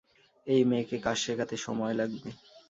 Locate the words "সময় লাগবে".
1.65-2.29